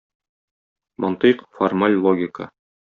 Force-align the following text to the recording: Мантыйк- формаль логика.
Мантыйк- 1.05 1.37
формаль 1.59 1.97
логика. 2.09 2.43